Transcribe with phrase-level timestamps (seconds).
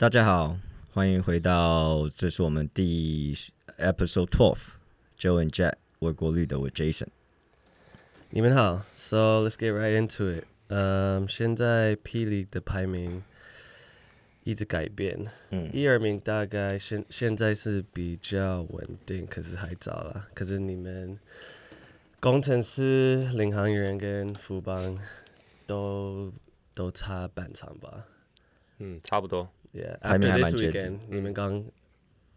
[0.00, 0.56] 大家好，
[0.94, 3.34] 欢迎回到，这是我们第
[3.76, 7.08] episode twelve，Joe and Jet 维国绿的我 Jason。
[8.30, 10.44] 你们好，So let's get right into it。
[10.68, 13.22] 嗯，现在霹雳的排名
[14.42, 20.28] 一直改变，嗯，一二名大概现现在是比较稳定，可是还早了。
[20.32, 21.18] 可是你们
[22.18, 24.98] 工程师、领航员跟富邦
[25.66, 26.32] 都
[26.72, 28.06] 都差半场吧？
[28.78, 29.50] 嗯，差不多。
[29.72, 31.64] Yeah, after this weekend，你们刚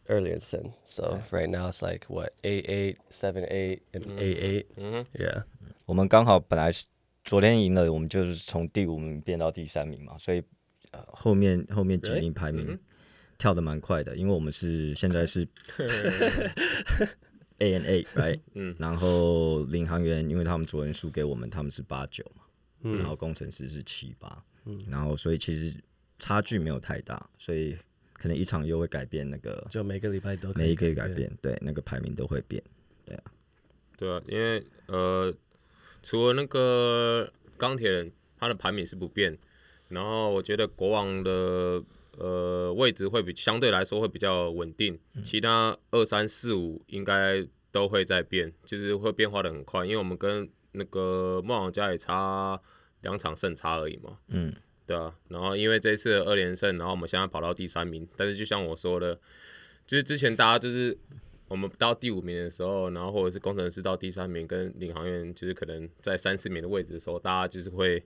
[0.05, 4.65] 二连胜，So right now it's like what eight eight seven eight and eight eight。
[4.77, 5.45] 嗯，Yeah。
[5.85, 6.85] 我们刚好本来是
[7.23, 10.43] 昨天赢了，我们就是从第五名变到第三名嘛，所以
[10.91, 12.77] 呃后面后面几名排名
[13.39, 15.41] 跳的蛮快的，因为我们是现在 是
[17.57, 18.41] A and eight，right？
[18.53, 18.75] 嗯。
[18.79, 22.43] 然后领航员因为他们昨天输给我们，他们是八九嘛，
[22.97, 25.75] 然后工程师是七八，嗯，然后所以其实。
[26.23, 27.77] 差距没有太大，所以
[28.13, 32.63] 可能一场又会改变那个，就每个礼拜都每一个改变，对那个排名都会变，
[33.05, 33.23] 对啊，
[33.97, 35.33] 对啊，因为呃，
[36.01, 39.37] 除了那个钢铁人，他的排名是不变，
[39.89, 41.83] 然后我觉得国王的
[42.17, 52.57] 呃位置会比相对来说会比较稳定，其他二三四五应该都会在变，就是会变化的很快，因为我们跟那个梦想家也差
[53.01, 54.55] 两场胜差而已嘛，嗯。
[54.85, 58.05] 对啊，然后因为这次的二连胜，然后我们现在跑到第三名。
[58.17, 59.17] 但是就像我说的，
[59.87, 60.97] 就是之前大家就是
[61.47, 68.03] 我们到第五名的时候，然后或者是工程师到第三名，跟领航员就是可能在三四名的位置的时候，大家就是会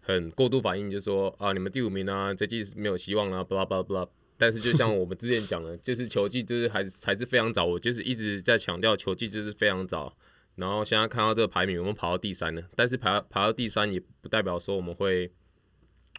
[0.00, 4.08] 很过度反应，就说啊，你们第五名啊，这季是没有希望了，blah blah blah。
[4.38, 10.16] 但是就像我们之前讲的， 就是球季就是还还是非常早，我就是一直在强调球季就是非常早。
[10.54, 15.30] 然后现在看到这个排名，我们跑到第三了，但是排排到第三也不代表说我们会。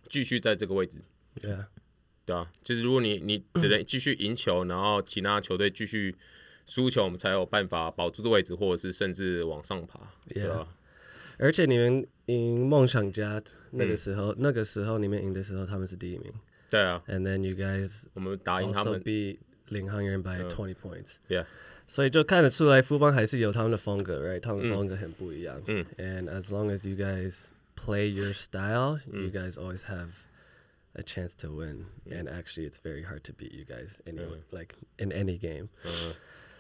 [0.10, 0.98] 继续在这个位置
[1.42, 1.66] ，Yeah.
[2.26, 6.16] 对啊，就是如果你你只能继续赢球，然后其他球队继续
[6.66, 10.68] 输球，我们才有办法保住这个位置，或者是甚至往上爬.对啊。
[11.40, 16.34] 而且你们赢梦想家那个时候，嗯、那个时候你们赢的时候，他们是第一名，
[16.70, 17.02] 对啊。
[17.08, 19.38] And then you guys，我们打赢他们，beat
[19.70, 21.44] 领航员 by twenty points，Yeah。
[21.44, 21.46] Yeah.
[21.86, 24.42] 所以就看得出来，富邦还是有他们的风格，right？
[24.42, 25.86] 他们风格很不一样，嗯。
[25.98, 30.26] And as long as you guys play your style, you guys always have
[30.96, 31.86] a chance to win.
[32.12, 35.70] And actually, it's very hard to beat you guys anyway, like in any game.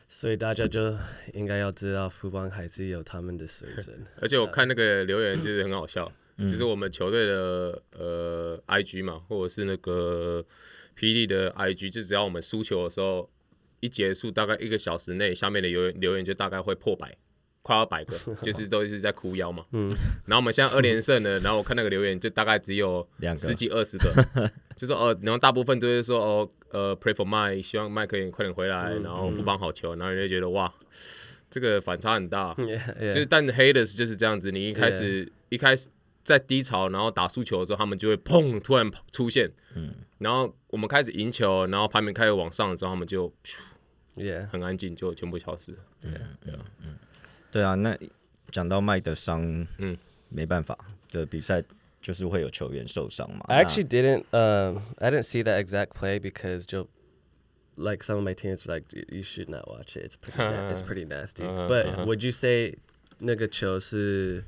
[0.07, 0.97] 所以大家就
[1.33, 4.05] 应该要知道，富邦还是有他们的水准。
[4.21, 10.45] 而且我看那个留言就是很好笑，就是我们球队的呃 IG 嘛，或者是那个
[10.95, 13.29] 霹雳的 IG，就只要我们输球的时候
[13.81, 17.17] 一结束，大概一个小时内，下面的留言留言就大概会破百。
[17.67, 19.65] 快要百个， 就是都是在哭腰嘛。
[19.71, 19.89] 嗯。
[20.25, 23.05] 然后我们现在二连胜了，然后我看那个留言就大概只有
[23.35, 24.13] 十几二十个，
[24.77, 30.73] 就说哦，然后大部分都是说哦，呃，Pray for Mike，希望麦可以快点回来，然后富邦好球，然后人家觉得哇，
[31.49, 32.53] 这个反差很大。
[32.59, 33.11] Yeah, yeah.
[33.11, 35.29] 就是但 Haters 就是这样子，你一开始 Yeah.
[35.49, 35.89] 一开始
[36.23, 39.51] 在低潮，然后打输球的时候，他们就会砰突然出现。
[39.75, 39.93] 嗯。
[40.19, 43.31] 然后我们开始赢球，然后排名开始往上的时候，他们就
[44.15, 45.77] ，Yeah，很安静，就全部消失了。
[46.03, 46.59] Yeah, yeah.
[46.83, 46.97] 嗯。
[53.47, 56.87] I actually didn't, um, I didn't see that exact play because 就
[57.77, 60.03] like some of my teams were like, you should not watch it.
[60.05, 60.69] It's pretty, na- uh-huh.
[60.71, 61.43] it's pretty nasty.
[61.45, 62.05] Uh-huh, but uh-huh.
[62.05, 62.75] would you say
[63.19, 64.43] 那个球是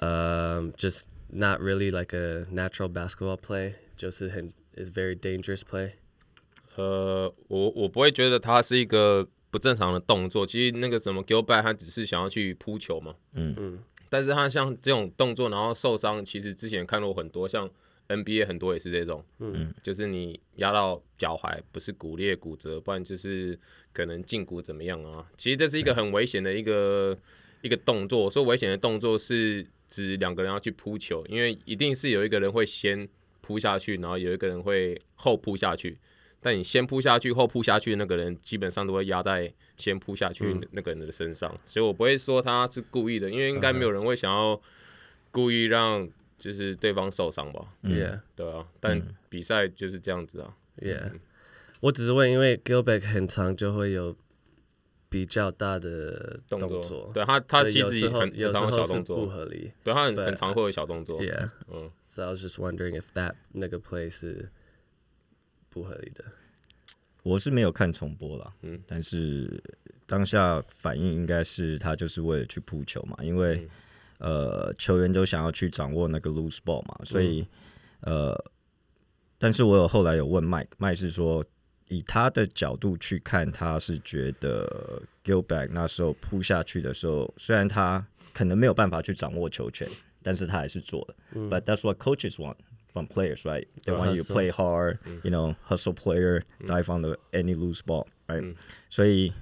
[0.00, 3.74] um, just not really like a natural basketball play?
[3.96, 5.92] 就是很 is very dangerous play.
[6.76, 7.30] Uh,
[9.52, 17.70] 不正常的动作，其实那个什么 Gilbert 他只是想要去扑球嘛，嗯嗯，但是他像这种动作然后受伤，其实之前看过很多，像
[18.08, 23.58] NBA 很多也是这种，嗯，就是你压到脚踝，不是骨裂骨折，不然就是
[23.92, 25.30] 可能胫骨怎么样啊？
[25.36, 27.16] 其实这是一个很危险的一个
[27.60, 28.30] 一个动作。
[28.30, 33.06] 说危险的动作是指两个人要去扑球，因为一定是有一个人会先
[33.42, 35.98] 扑下去，然后有一个人会后扑下去。
[36.44, 44.60] 但你先扑下去后扑下去的那个人，基本上都会压在先扑下去那个人的身上，嗯、所以我不会说他是故意的，因为应该没有人会想要
[45.30, 46.08] 故意让
[46.40, 47.64] 就是对方受伤吧。
[47.84, 48.66] Yeah，对啊。
[48.80, 50.56] 但比赛就是这样子啊。
[50.78, 51.20] Yeah，、嗯、
[51.80, 54.16] 我只是问，因为 Gilbert 很长就会有
[55.08, 61.22] 比较大的动作，对他他其实很有常小动作不合理，对他很很常会有小动作。
[61.22, 61.92] Yeah，嗯。
[62.04, 64.50] So I was just wondering if that 那个 play 是。
[65.72, 66.22] 不合理的，
[67.22, 69.62] 我是没有看重播了，嗯，但是
[70.06, 73.66] 当下反应应该是他就是为了去扑球嘛，因为、
[74.18, 77.46] 嗯、呃球员都想要去掌握那个 loose ball 嘛，所以、
[78.00, 78.44] 嗯、呃
[79.38, 81.44] 但是我有后来有问麦，麦是说
[81.88, 89.88] 以他的角度去看，他是觉得 Gilback 那时候扑下去的时候，虽然他可能没有办法去掌握球权，
[90.22, 91.16] 但是他还是做了。
[91.34, 92.56] 嗯、But that's what coaches want
[92.92, 93.66] from players, right?
[93.84, 97.80] They want you to play hard, you know, hustle player, dive on the any loose
[97.82, 98.54] ball, right?
[98.90, 99.32] 所以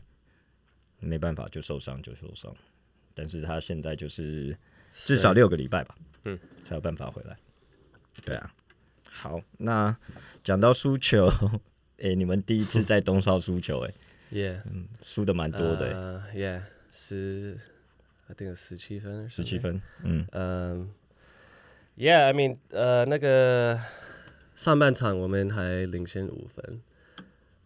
[1.00, 2.54] 没办法，就受伤就受伤。
[3.14, 4.56] 但是他现在就是
[4.92, 7.36] 至少六个礼拜吧，嗯，才有办法回来。
[8.24, 8.54] 对啊，
[9.04, 9.96] 好，那
[10.44, 11.28] 讲到输球，
[11.98, 13.94] 哎，你们第一次在东少输球，哎
[14.32, 16.62] ，Yeah，嗯，输的蛮多的，呃，Yeah，
[16.92, 17.58] 十
[18.28, 20.90] ，I think 十七分，十七分，嗯，嗯
[22.00, 23.78] Yeah, I mean，呃，那个
[24.54, 26.80] 上半场我们还领先五分。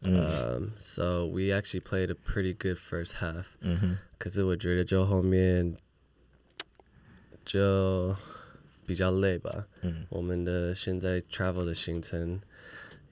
[0.03, 3.45] Um, uh, so we actually played a pretty good first half.
[3.61, 5.77] 嗯哼，可是我觉得就后面
[7.45, 8.17] 就
[8.85, 9.69] 比较累吧。
[9.83, 12.41] 嗯，我们的现在 travel 的行程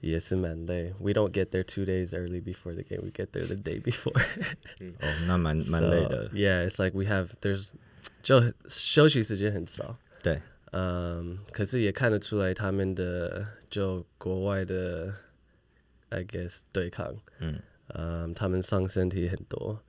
[0.01, 0.93] 也是蛮累。
[0.99, 3.01] We don't get there two days early before the game.
[3.01, 4.11] We get there the day before.
[4.99, 7.69] 哦，那蛮蛮累 so, yeah, it's like we have there's
[8.21, 9.97] 就休息时间很少。
[10.21, 10.41] 对，
[10.73, 15.13] um, 嗯，可是也看得出来他们的就国外的
[16.09, 19.79] ，I guess 对抗，嗯，嗯，他们上身体很多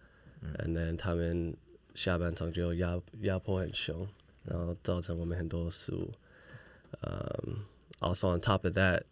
[0.58, 1.56] ，and then 他们
[1.94, 4.06] 下半场就压压迫很凶，
[4.44, 6.12] 然后造成我们很多失误。
[7.00, 7.64] Um,
[8.00, 9.04] also on top of that,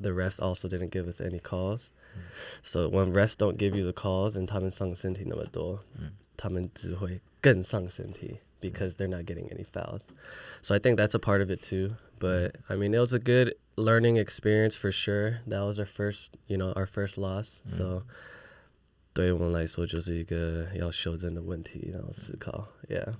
[0.00, 1.90] the refs also didn't give us any calls.
[2.16, 2.22] Mm.
[2.62, 6.12] So when refs don't give you the calls and 他们上身体那么多，mm.
[6.38, 8.38] 他们只会更上身体。
[8.60, 10.06] because they're not getting any fouls.
[10.62, 11.96] So I think that's a part of it too.
[12.18, 15.40] But I mean, it was a good learning experience for sure.
[15.46, 17.60] That was our first, you know, our first loss.
[17.66, 17.76] Mm.
[17.76, 18.02] So
[19.12, 23.14] 对我们来说就是一个要修正的问题，然后思考，Yeah。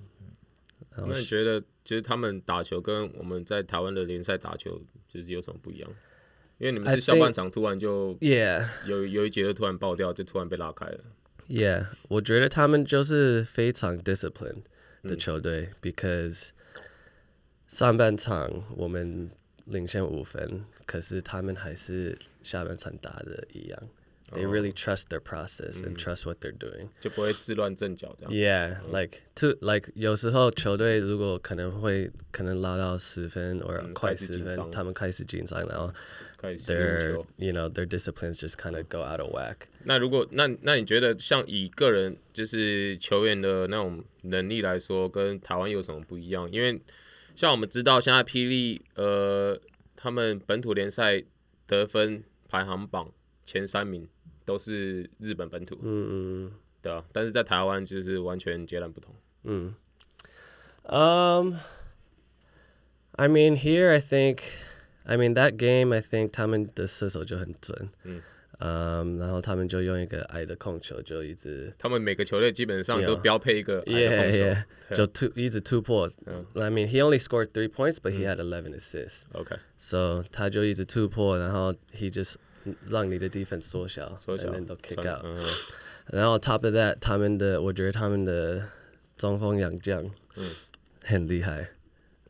[0.96, 5.91] 那你觉得，就是他们打球跟我们在台湾的联赛打球，就是有什么不一样？
[6.58, 11.05] 因为你们是下半场突然就 uh, Yeah 有有一节就突然爆掉，就突然被拉开了。
[11.49, 14.64] Yeah，我觉得他们就是非常 disciplined。
[15.03, 16.49] 的球队，嗯，because
[17.67, 19.31] 上半场我们
[19.67, 23.83] 领先五分，可是他们还是下半场打的一样。
[24.31, 28.35] They really trust their process and trust what they're doing，就不会自乱阵脚这样。
[28.35, 35.91] Yeah，like to like 有时候球队如果可能会可能拉到十分或快十分，他们开始紧张，然后
[36.43, 39.57] their you know their disciplines just kind of go out of whack。
[39.85, 46.47] 那如果那那你觉得像以个人就是球员的那种能力来说，跟台湾有什么不一样？
[46.53, 46.79] 因为
[47.35, 49.59] 像我们知道现在霹雳呃
[49.97, 51.25] 他们本土联赛
[51.67, 53.11] 得分排行榜
[53.47, 54.07] 前三名。
[54.49, 59.15] 都是日本本土，嗯嗯，对啊，但是在台湾就是完全截然不同。
[59.45, 59.75] 嗯
[60.85, 61.56] ，Um,
[63.12, 64.39] I mean here I think,
[65.05, 68.23] I mean that game I think 他们的射手就很准，嗯。
[68.61, 74.65] 嗯，然后他们就用一个矮的控球，就一直他们每个球队基本上都标配一个矮的控球，yeah,
[76.25, 79.27] yeah, I mean, he only scored three points, but he had eleven assists.
[79.33, 79.59] Okay.
[79.77, 82.35] So 他就一直突破，然后 he just
[82.88, 85.25] 让你的 defense 缩小，缩小，and kick out。
[86.06, 88.69] 然后 top of that，他们的我觉得他们的
[89.16, 90.02] 中锋杨将，
[90.37, 90.50] 嗯，
[91.05, 91.70] 很厉害。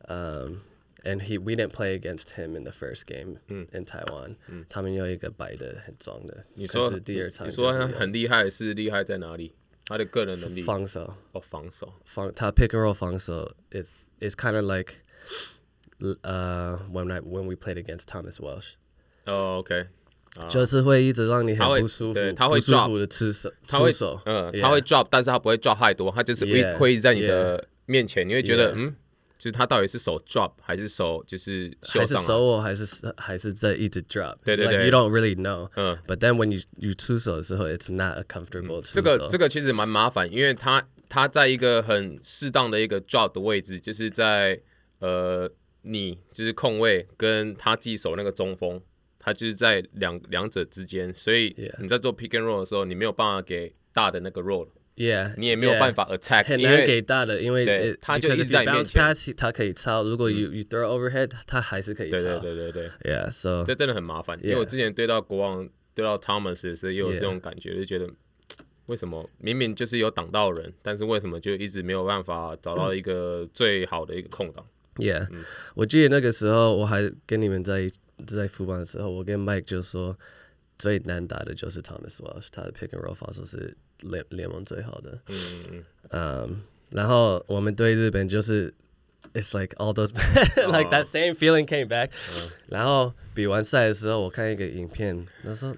[0.07, 0.59] 嗯、
[1.03, 4.35] um,，and um, he we didn't play against him in the first game in Taiwan。
[4.67, 9.53] 他们有一个摆的很壮的，你说第二场，你说他很厉害是厉害在哪里？
[9.85, 14.95] 他的个人能力，防守哦，防守，防他 pick and roll 防守 is is kind of like
[15.99, 18.75] uh, when I when we played against Thomas Welsh.
[19.25, 19.87] Oh, okay.
[20.47, 28.95] 就是会一直让你很不舒服，他会 drop 的吃手，他会手，嗯，他会 drop，但是他不会 drop 太多，他就是会会在你的面前，你会觉得，嗯，
[29.37, 32.85] 就是他到底是手 drop 还是手就是，还是手我还是
[33.17, 44.61] 还是在一直 drop，对对对，you don't really know，嗯，but then when you you 出手的时候，it's not a comfortable，这个这个其实蛮麻烦，因为他他在一个很适当的一个 drop 的位置，就是在
[44.99, 45.49] 呃
[45.81, 48.79] 你就是控卫跟他自己手那个中锋。
[49.29, 58.99] 他就是在两两者之间，所以你在做 pick and roll 的时候，你没有办法给大的那个 roll，yeah，你也没有办法 attack，很难给大的，因为他就一直在面前，
[59.37, 68.09] 他可以抄，如果 you you throw overhead，他还是可以抄，对对对对对，yeah，so 这真的很麻烦，因为我之前对到国王对到 Thomas 的时候也有这种感觉，就觉得
[68.87, 75.27] 为什么明明就是有挡到人，但是为什么就一直没有办法找到一个最好的一个空档？Yeah，
[75.75, 77.99] 我记得那个时候我还跟你们在一起。
[78.27, 80.17] 在复盘的时候，我跟 Mike 就说，
[80.77, 85.19] 最难打的就是 Thomas Wash，他的 Pick and Roll 防守是联联盟最好的。
[85.27, 86.61] 嗯嗯。
[86.91, 88.73] 然后我们对日本就是
[89.33, 90.11] ，It's like all those
[90.55, 92.11] like that same feeling came back。
[92.67, 95.75] 然后比完赛的时候，我看一个影片，他说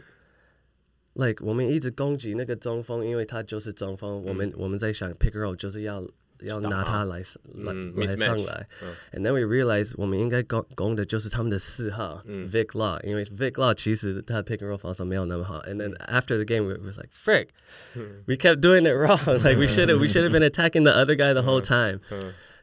[1.14, 4.24] ，Like 我们一直攻击那个中锋，因为他就是中锋。
[4.24, 6.08] 我们我们在想 Pick and Roll 就是要。
[6.42, 7.22] 要拿它来
[7.56, 8.68] 来来上来。
[9.14, 15.62] And then we realize 我们应该攻攻的就是他们的四号 Vic Law，因为 Vic Law 其实他的 pick and roll 防守没有那么好。
[15.62, 19.20] And then after the game we was like frick，we kept doing it wrong.
[19.44, 22.00] Like we should have we should have been attacking the other guy the whole time.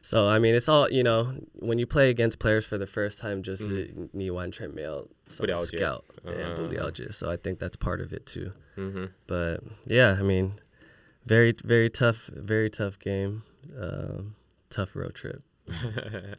[0.01, 1.33] So I mean, it's all you know.
[1.53, 4.09] When you play against players for the first time, just mm.
[5.27, 7.09] some scout and 不了解.
[7.11, 8.53] So I think that's part of it too.
[8.77, 9.09] Mm -hmm.
[9.27, 10.53] But yeah, I mean,
[11.25, 13.41] very very tough, very tough game.
[13.79, 14.35] Um,
[14.69, 15.43] tough road trip.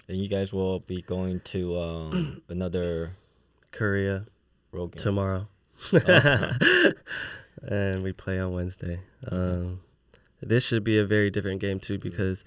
[0.09, 3.13] and you guys will be going to um, another
[3.71, 4.27] Korea
[4.73, 5.03] road game.
[5.03, 5.49] tomorrow.
[7.63, 9.01] And we play on Wednesday.
[9.31, 9.81] Um,
[10.41, 12.45] this should be a very different game, too, because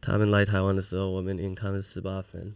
[0.00, 2.54] Tom and Light Taiwan is the old woman, and Tom is the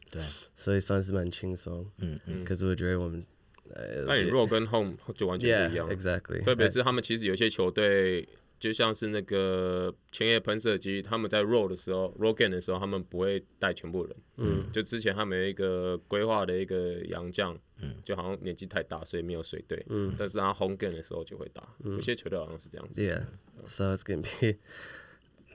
[0.56, 1.92] So he sounds like Ching Song.
[2.26, 3.26] Because we're a dream woman.
[3.74, 6.40] Uh, 那你弱跟 home 就完全不一样，exactly。
[6.44, 8.26] 特别是他们其实有些球队，
[8.58, 14.16] 就像是那个千叶喷射机，他们在 roll 的时候，roll game 的时候，他们不会带全部人。
[14.36, 14.64] 嗯。
[14.72, 19.84] 就之前他们有一个规划的一个洋将，嗯，就好像年纪太大，所以没有随队。
[19.90, 20.14] 嗯。
[20.18, 21.68] 但是他 home game 的时候就会打。
[21.84, 21.96] 嗯。
[21.96, 23.00] 有些球队好像是这样子。
[23.00, 23.24] Yeah.
[23.66, 24.58] So it's gonna be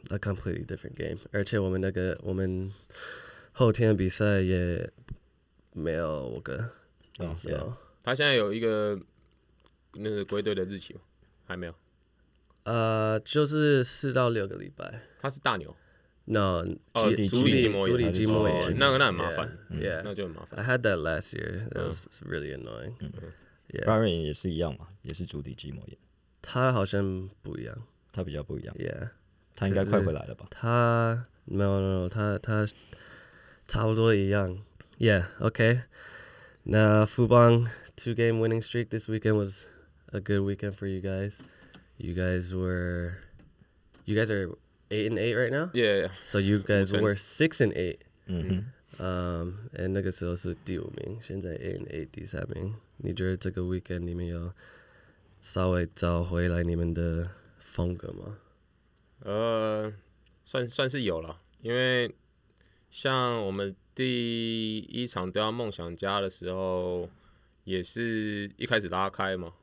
[0.09, 1.17] a completely different game.
[1.31, 2.71] 而且我们那个我们
[3.51, 4.91] 后天的比赛也
[5.73, 6.71] 没有我哥。
[7.17, 7.33] 哦。
[7.35, 7.73] Yeah.
[8.03, 8.99] 他现在有一个
[9.93, 11.01] 那个归队的日期吗？
[11.45, 11.73] 还没有。
[20.55, 21.67] i had that last year.
[21.71, 22.95] That was really annoying.
[23.85, 25.97] Ryan 也是一样嘛，也是足底筋膜炎。
[26.41, 27.75] 他好像不一样，
[28.11, 28.75] 他比较不一样。
[28.77, 29.09] Yeah，
[29.55, 30.47] 他应该快回来了吧？
[30.51, 32.67] 他没有没有，他他
[33.67, 34.59] 差不多一样。
[34.99, 35.83] Yeah，OK。
[36.63, 39.65] 那富邦 two game winning streak this weekend was
[40.11, 41.33] a good weekend for you guys.
[42.03, 43.13] You guys were,
[44.05, 44.49] you guys are
[44.89, 45.69] eight and eight right now.
[45.73, 46.01] Yeah.
[46.01, 46.07] yeah.
[46.23, 48.59] So you guys were six and 8 mm-hmm.
[48.99, 52.73] Um, and 那个时候是第五名，现在 eight and eight 第三名。
[52.97, 54.51] 你觉得这个 weekend 你们有
[55.41, 57.29] 稍微找回来你们的
[57.59, 58.39] 风格吗？
[59.19, 59.93] 呃，
[60.43, 62.13] 算算是有了，因为
[62.89, 67.07] 像我们第一场对到梦想家的时候，
[67.63, 69.53] 也是一开始拉开嘛，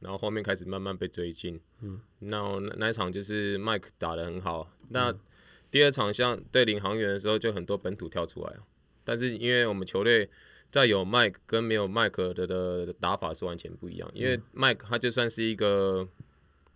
[0.00, 5.12] 然后后面开始慢慢被追进，嗯，那那一场就是 Mike 打得很好，那
[5.72, 8.56] 第二场像对领航员的时候就很多本土跳出来，
[9.02, 10.30] 但是因为我们球队
[10.70, 16.06] 在有 Mike 跟没有 Mike 的的打法是完全不一样，因为 Mike 他就算是一个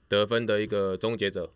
[0.08, 1.48] 得分的一个终结者，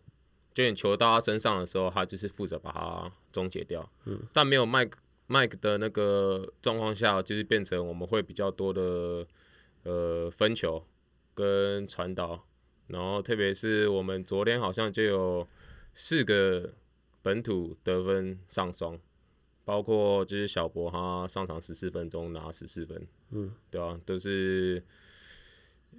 [0.53, 4.93] 就你球到他身上的时候，他就是负责把它终结掉，嗯，但没有 Mike
[5.27, 9.27] Mike 的那个状况下，就是变成我们会比较多的
[9.83, 10.81] 呃分球。
[11.37, 12.47] 跟传导，
[12.87, 15.47] 然后特别是我们昨天好像就有
[15.93, 16.73] 四个
[17.21, 18.99] 本土得分上双，
[19.63, 24.81] 包括就是小博他上场十四分钟拿十四分，嗯，对啊，都是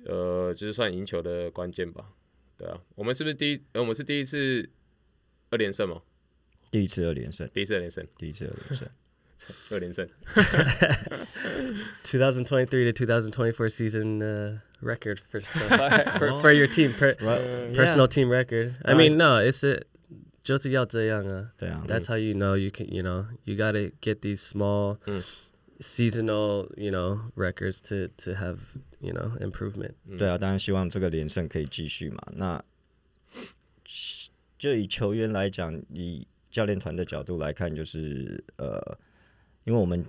[0.05, 2.11] 呃就是算赢球的关键吧，
[2.57, 3.63] 对啊，我们是不是第一？
[3.75, 4.69] 呃，我们是第一次
[5.51, 6.03] 二连胜吗？
[6.73, 8.89] 第一次二连胜，第一次二连胜，第一次二连胜。
[9.71, 10.07] 二连胜。
[12.03, 18.07] 2023 to 2024 season uh, record for so far, for, for, your team, per, personal yeah.
[18.07, 18.77] team record.
[18.85, 19.83] I no, mean, no, it's a
[20.47, 21.51] Jose Yaltayanga.
[21.87, 22.89] That's how you know you can.
[22.89, 24.99] You know, you gotta get these small.
[25.07, 25.25] Mm.
[25.81, 28.59] seasonal you know records to to have
[29.01, 29.95] you know improvement。
[30.19, 32.21] 对啊，当然希望这个连胜可以继续嘛。
[32.35, 32.61] 那
[34.59, 38.99] 就以球员来讲，以教练团的角度来看，就是呃，
[39.63, 40.05] 因为我们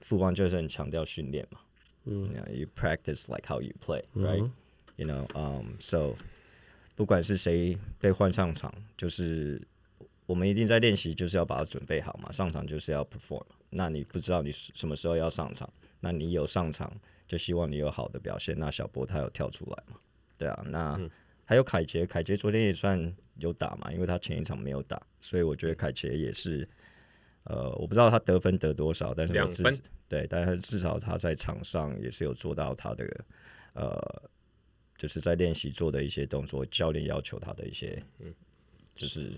[0.00, 1.60] 富邦就是很强调训练嘛，
[2.06, 6.14] 嗯，you practice like how you play，right？You know，um，so
[6.94, 9.60] 不管是谁被换上场，就是
[10.24, 12.32] 我们一定在练习，就是要把它准备好嘛。
[12.32, 13.44] 上场就是要 perform。
[13.70, 15.68] 那你不知道你什么时候要上场，
[16.00, 16.90] 那你有上场，
[17.26, 18.58] 就希望你有好的表现。
[18.58, 19.98] 那小波他有跳出来嘛？
[20.38, 20.98] 对啊，那
[21.44, 26.68] 还有凯杰，凯杰昨天也算有打嘛，因为他前一场没有打，所以我觉得凯杰也是。
[27.48, 33.04] 呃，我不知道他得分得多少，但是我至分对，但是至少他在场上也是有做到他的
[33.74, 34.30] 呃，
[34.96, 38.32] 就是在练习做的一些动作，教练要求他的一些，嗯，
[38.94, 39.32] 就是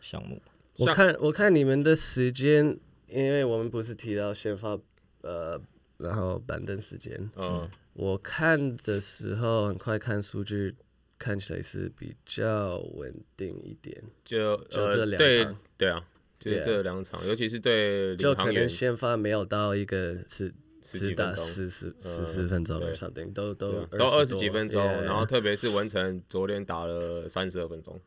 [0.00, 0.40] 项目。
[0.78, 4.78] 我看我看你们的时间，因为我们不是提到先发，
[5.20, 5.60] 呃，
[5.98, 10.74] 然后板凳时间，嗯，我看的时候很快看数据，
[11.18, 16.08] 看起来是比较稳定一点，就就这两场，对对啊。
[16.38, 28.00] 就是这两场，尤其是对就可能先发没有到一个是只打十十十四分钟，something 都都都二十几分钟，然后特别是文成昨天打了三十二分钟。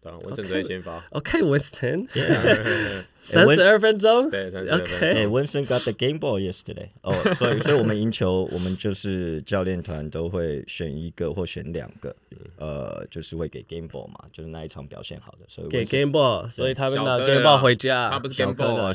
[0.00, 1.04] 对，文成昨天先发。
[1.10, 2.06] OK，Winston，
[3.28, 4.30] 三十二分钟。
[4.30, 5.08] 对，三十二分钟。
[5.08, 6.88] 哎，Winston got the game ball yesterday。
[7.02, 12.14] 哦， 所以，所以我们赢球，我们就是教练团都会选一个或选两个，
[12.56, 18.08] 呃，就是会给 game ball 嘛，就是那一场表现好的，所以给 game ball，所以他们拿 game ball 回家。
[18.10, 18.94] 他不是 game ball，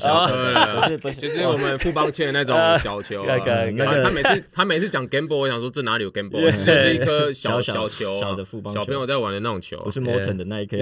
[0.80, 3.26] 不是不是，就是我们富邦签的那种小球。
[3.26, 6.44] 那个那个，他每次他每次讲 game ball，我想说这哪里有 game ball？
[6.44, 10.78] 就是一颗小小球，小的富邦小朋友在玩的那种球，不是 Morton 的那一颗。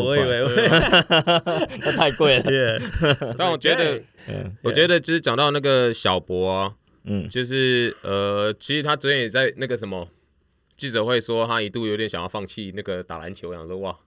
[0.00, 0.44] 我以为，
[1.82, 2.80] 那太贵了。
[3.38, 4.02] 但我觉得，
[4.62, 10.08] 我觉得就是讲到那个小博啊，嗯，就是呃，其实他昨天也在那个什么
[10.76, 13.98] 记者会说，他一度有点想要放弃那个打篮球，想说哇，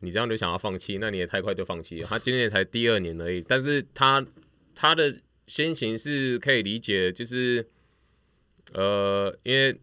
[0.00, 2.06] 你这样就想要放弃，那你也太快就放弃了。
[2.08, 4.24] 他今年才第二年而已，但是他
[4.74, 5.14] 他的
[5.46, 7.66] 心情是可以理解，就是
[8.72, 9.78] 呃，因为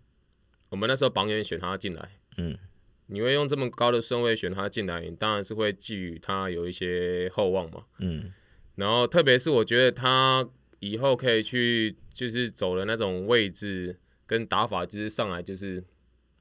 [0.70, 2.58] 我们那时候榜眼选他进来，嗯。
[3.10, 7.86] 你会用这么高的顺位选他进来，你当然是会寄予他有一些厚望嘛。
[8.00, 8.34] 嗯，
[8.76, 10.46] 然后特别是我觉得他
[10.80, 15.82] 以后可以去，就是走的那种位置跟打法，就是上来就是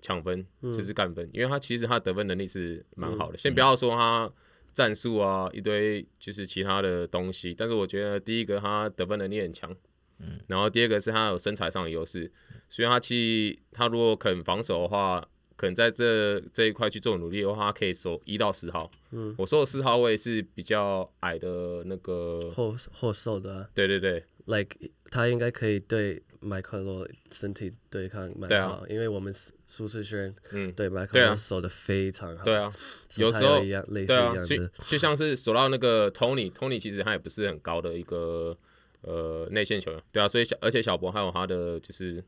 [0.00, 3.38] 抢分，就是干分，因为他其实他得分能力是蛮好的。
[3.38, 4.28] 先不要说他
[4.73, 9.75] 战术啊一堆就是其他的东西，但是我觉得第一个他得分能力很强，
[10.18, 12.32] 嗯，然后第二个是他有身材上的优势，
[12.68, 15.25] 所以他其实他如果肯防守的话。
[15.56, 18.90] 可能在这这一块去做努力的话，他可以守一到十号。
[19.10, 23.70] 嗯，我说的四号位是比较矮的那个后后瘦的、啊。
[23.75, 24.76] 对对对，like
[25.10, 29.34] 他应该可以对麦克罗身体对抗蛮好，啊、因为我们
[29.66, 32.44] 舒适圈嗯对麦克罗守的非常好。
[32.44, 32.70] 对啊，
[33.16, 38.56] 有时候一样类似一样的，就就像是守到那个 Tony，Tony 其实他也不是很高的一个
[39.00, 40.02] 呃内线球员。
[40.12, 42.23] 对啊，所以小而且小博还有他的就是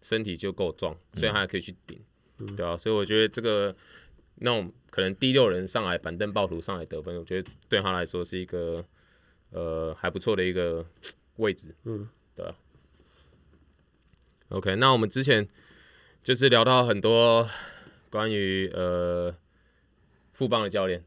[0.00, 2.00] 身体就够壮，所以他还可以去顶。
[2.56, 3.74] 对啊，所以我觉得这个
[4.36, 8.84] 那种可能第六人上来板凳暴徒上来得分，我觉得对他来说是一个
[9.50, 10.86] 呃还不错的一个
[11.36, 11.74] 位置。
[11.84, 12.54] 嗯，对啊。
[14.50, 15.46] OK，那我们之前
[16.22, 17.48] 就是聊到很多
[18.08, 19.34] 关于呃
[20.32, 21.04] 富邦的教练，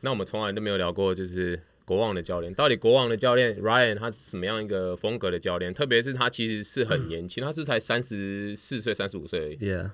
[0.00, 2.52] 那我们从来都没有聊过就是国王的教练。
[2.52, 5.72] 到底国王的教练 Ryan 他是什么样一个风格的教练？
[5.72, 9.56] 特别是他其实是很年轻，他是才三十四岁、三十五岁而已。
[9.56, 9.90] Yeah.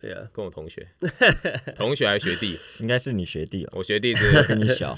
[0.00, 0.86] 对啊，跟我同学，
[1.76, 2.58] 同学还是学弟？
[2.78, 3.72] 应该是你学弟哦。
[3.74, 4.94] 我学弟是比 你小，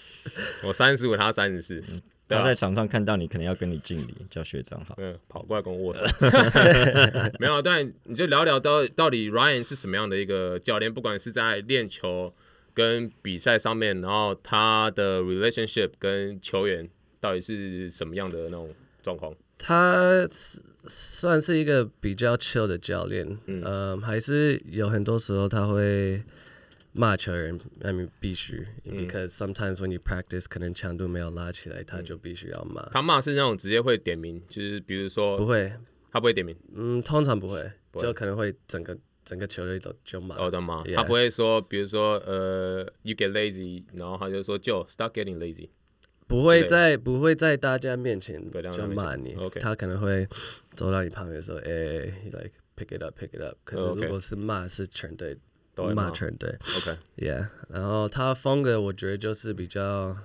[0.64, 1.82] 我三十五，他三十四。
[2.26, 4.94] 他在场上看到你，可能要跟你敬礼，叫学长好。
[4.98, 6.04] 嗯，跑过来跟我握手。
[7.40, 10.92] 没有，但你就聊聊到到底 Ryan 是什么样的一个教练？
[10.92, 12.34] 不管是在练球
[12.74, 16.86] 跟比赛上面，然后他的 relationship 跟球员
[17.18, 19.34] 到底是什么样的那种状况？
[19.58, 20.62] 他是。
[20.88, 26.22] 算是一个比较 chill 的教练，嗯、呃，还是有很多时候他会
[26.92, 32.88] 骂球员，I mean 必须、嗯、，because sometimes when you practice 可能强度没有拉起来，他就必须要骂、嗯。
[32.92, 35.72] 他骂是那种直接会点名，就是比如说不会，
[36.10, 37.70] 他不会点名，嗯，通常不会，
[38.00, 40.36] 就可能会整个整个球队都就骂。
[40.36, 40.82] 哦，的骂。
[40.94, 45.68] 他不会说，比如说呃，you get lazy，然后他就说就 start getting lazy。
[46.28, 48.38] 不会在不会在大家面前
[48.70, 50.28] 就骂你，他可能会
[50.76, 51.70] 走到你旁边说：“哎
[52.30, 55.36] ，like pick it up, pick it up。”可是如果是骂是全队
[55.74, 56.10] 都骂。
[56.10, 57.48] 全队，OK，Yeah。
[57.70, 60.16] 然后他风格我觉得就是比较，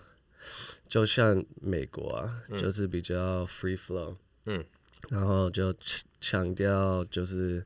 [0.90, 4.64] 就像美国啊，就是比较 free flow，嗯，
[5.10, 5.74] 然后就
[6.20, 7.64] 强调就是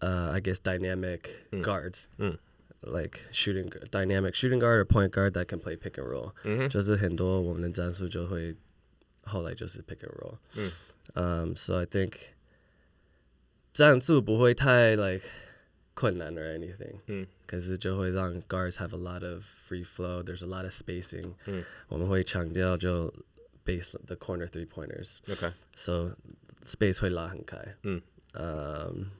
[0.00, 1.20] 呃，I guess dynamic
[1.62, 2.36] guards，嗯。
[2.86, 8.54] like shooting dynamic shooting guard or point guard that can play pick and roll，、嗯、就是很多我们的战术就会
[9.22, 9.94] 后来就是 mm-hmm.
[9.94, 10.38] pick and roll。
[10.56, 10.72] 嗯
[11.14, 11.82] ，um，so mm.
[11.82, 12.12] I think
[13.72, 15.26] 战术不会太 like
[15.94, 18.42] 困难 or anything，嗯，可是就会让 mm.
[18.48, 20.22] guards have a lot of free flow.
[20.22, 23.24] There's a lot of spacing，嗯，我们会强调就 mm.
[23.64, 25.10] base the corner three pointers。
[25.26, 26.16] Okay，so
[26.62, 27.76] space 会拉很开。
[27.82, 28.02] 嗯，
[28.34, 29.10] 嗯。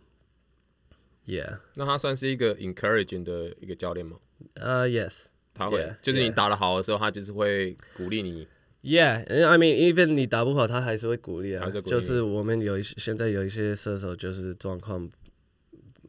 [1.27, 4.19] Yeah，那他算是一个 encouraging 的一个教练吗？
[4.55, 8.47] 呃、uh,，Yes，他会，yeah, 就是你打得好的时候.他就是会鼓励你。
[8.83, 11.65] Yeah，I mean even 你打不好，他还是会鼓励啊。
[11.67, 15.09] 励就是我们有一些现在有一些射手就是状况，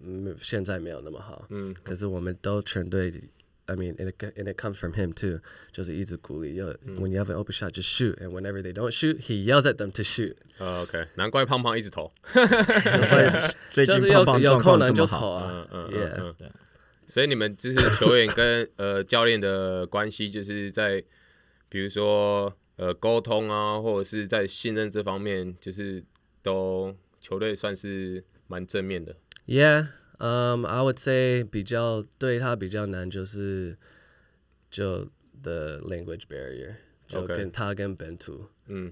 [0.02, 1.46] 嗯，现在没有那么好。
[1.50, 3.14] 嗯，可是我们都全队。
[3.68, 5.40] I mean, and it and it comes from him too.
[5.72, 8.16] 就是一直鼓励，要 when you have an open shot, just shoot.
[8.20, 10.36] And whenever they don't shoot, he yells at them to shoot.
[10.60, 12.12] OK，难怪胖胖一直投。
[13.72, 15.40] 最近胖胖状况这么好。
[15.48, 16.50] 嗯嗯，Yeah，
[17.08, 21.04] 所以你们就是球员跟呃教练的关系，就是在
[21.68, 26.04] 比如说呃沟通啊，或者是在信任这方面，就是
[26.44, 29.16] 都球队算是蛮正面的。
[29.48, 29.88] Yeah,
[30.20, 33.78] Um, I would say 比较对他比较难就是
[34.72, 35.10] 就
[35.42, 36.78] the language barrier.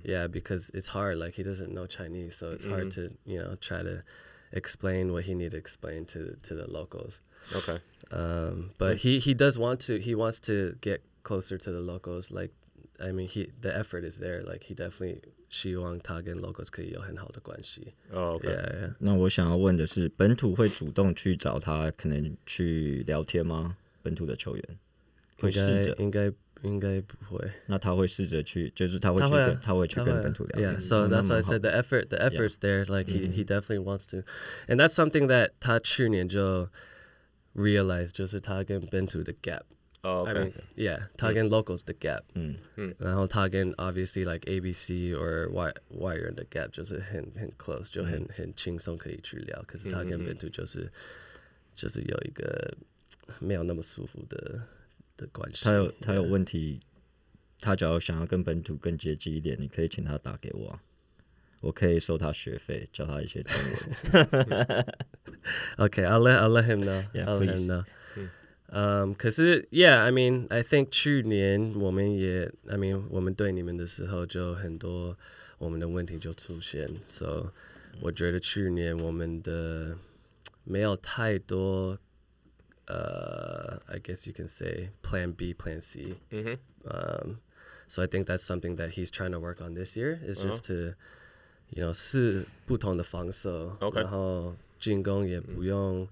[0.03, 1.17] Yeah, because it's hard.
[1.17, 4.03] Like he doesn't know Chinese, so it's hard to you know try to
[4.51, 7.21] explain what he need to explain to to the locals.
[7.55, 7.79] Okay.
[8.12, 9.99] Um, but he he does want to.
[9.99, 12.29] He wants to get closer to the locals.
[12.31, 12.51] Like,
[12.99, 14.43] I mean, he the effort is there.
[14.43, 15.21] Like he definitely
[15.54, 17.94] 希望他跟 Logos 可以有很好的关系。
[18.10, 18.96] 哦、oh,，OK yeah, yeah.。
[18.98, 23.78] 那我想要问的是，本土会主动去找他，可能去聊天吗？
[24.02, 24.63] 本土的球员
[25.38, 27.52] 会试着，应该应该不会。
[27.68, 30.74] 那他会试着去，就是他会去跟他会去跟本土聊天。
[30.74, 32.84] Yeah, so that's why I said the effort, the effort's there.
[32.86, 34.24] Like he he definitely wants to,
[34.68, 36.70] and that's something that 他去年就
[37.54, 39.62] realize 就是他跟本土的 gap。
[40.06, 40.32] Oh, okay.
[40.32, 41.52] I mean, yeah, Tagen mm.
[41.52, 42.26] locals the gap.
[42.36, 42.58] Mm.
[42.76, 42.96] Mm.
[43.00, 49.63] And Tagen obviously like ABC or why you're in the gap 就是很很 close，就很很轻松可以去聊。
[49.66, 49.96] 可是 hmm.
[49.96, 50.92] hmm, Tagen 本土就是
[51.74, 52.76] 就是有一个
[53.39, 54.62] 没有那么舒服的
[55.16, 55.63] 的关系。
[55.63, 56.82] 他有他有问题，
[57.62, 60.82] 他只要想要跟本土更接近一点，你可以请他打给我。
[61.62, 63.72] 我可以收他学费，教他一些中文。
[65.78, 66.12] okay, hmm.
[66.12, 67.06] I'll let I'll let him know.
[67.13, 67.52] Yeah, I'll please.
[67.52, 67.84] let him know.
[68.73, 75.15] Um, 嗯，可是，Yeah，I mean，I think 去年我们也，I mean，我们对你们的时候，就很多
[75.59, 77.51] 我们的问题就出现，So，
[78.01, 79.97] 我觉得去年我们的
[80.63, 81.99] 没有太多，
[82.88, 86.15] 呃，I guess you can say Plan B，Plan C。
[86.31, 86.57] 嗯哼。
[86.86, 87.38] 嗯
[87.88, 90.63] ，So um, I think that's something that he's trying to work on this year is just
[90.63, 90.89] mm-hmm.
[90.91, 90.95] to。
[91.75, 94.01] you know 是不同的防守，Okay.
[94.01, 96.07] 然后进攻也不用、嗯。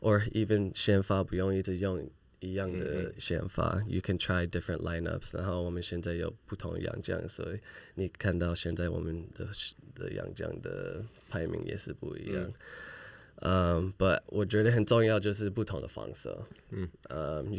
[0.00, 2.08] or even 先发不用一直用
[2.40, 4.06] 一样的先发、mm hmm.，you mm-hmm.
[4.06, 5.36] can try different lineups。
[5.36, 7.58] 然后我们现在有不同洋将，所以
[7.94, 9.48] 你看到现在我们的
[9.94, 12.34] 的洋将的排名也是不一样。
[12.34, 12.54] Mm hmm.
[13.42, 14.46] 嗯，but You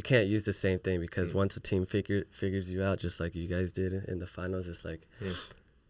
[0.02, 1.36] can't use the same thing because mm.
[1.36, 4.68] once a team figure figures you out, just like you guys did in the finals,
[4.68, 5.02] it's like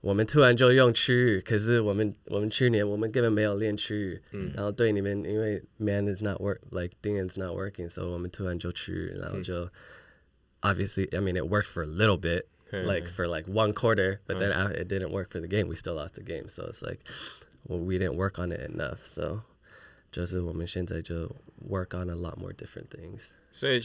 [0.02, 9.72] 我们突然就用区域，可是我们我们去年我们根本没有练区域，嗯、然后对你们因为 man is not work like thing is not working，所、so、以我们突然就区域，然后就、嗯、
[10.62, 12.44] obviously I mean it worked for a little bit。
[12.70, 15.70] like for like one quarter, but then uh, it didn't work for the game.
[15.70, 17.00] We still lost the game, so it's like
[17.66, 19.08] well, we didn't work on it enough.
[19.08, 19.44] So
[20.12, 21.34] 就是我们现在就
[21.66, 23.32] work on a lot more different things.
[23.54, 23.84] So, like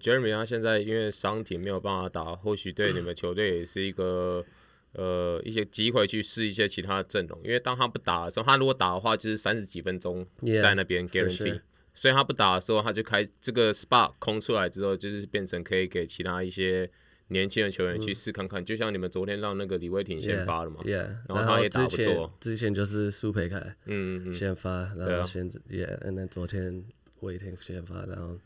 [0.00, 2.92] Jeremy he's now because of injury, not able to play.
[2.94, 4.44] Maybe for your team, it's a
[4.94, 7.40] 呃一些机会去试一些其他的阵容。
[7.44, 10.26] 因为当他不打的时候，他如果打的话就是三十几分钟
[10.62, 11.60] 在那边 guarantee。
[11.92, 16.90] 所以他不打的时候，他就开这个 spot 空出来之后，就是变成可以给其他一些。
[17.28, 22.30] 年轻的球员去试看看，就像你们昨天让那个李威廷先发了嘛，yeah, yeah, 然后他也打不错。
[22.38, 26.84] 之前就是苏培凯，嗯嗯，先发，然后现在，yeah，昨天
[27.20, 28.38] 威廷先发，然后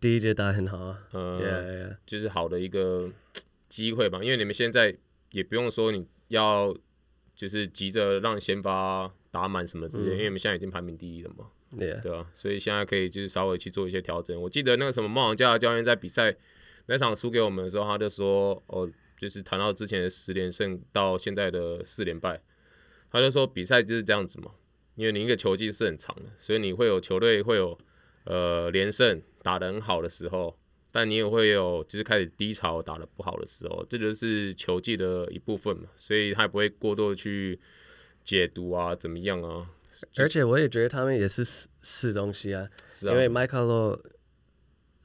[0.00, 1.96] 第一节打很好啊，嗯，yeah, yeah.
[2.04, 3.08] 就是好的一个
[3.68, 4.18] 机会吧。
[4.20, 4.94] 因为你们现在
[5.34, 6.74] 也不用说你要
[7.36, 12.26] 就是急着让先发打满什么之类，嗯，因为我们现在已经排名第一了嘛.对啊？
[12.32, 14.40] 所以现在可以就是稍微去做一些调整。
[14.40, 16.36] 我记得那个什么梦想家的教练在比赛。
[16.86, 22.42] 那场输给我们的时候，他就说：“哦，就是谈到之前的十连胜到现在的四连败，
[23.10, 24.50] 他就说比赛就是这样子嘛，
[24.94, 27.78] 因为你一个球季是很长的，所以你会有球队会有
[28.24, 30.58] 呃连胜打得很好的时候，
[30.94, 37.58] 但你也会有就是开始低潮打得不好的时候，这就是球技的一部分嘛，所以他也不会过多的去
[38.24, 39.68] 解读啊，怎么样啊？
[40.18, 44.00] 而且我也觉得他们也是试试东西啊，啊因为麦卡洛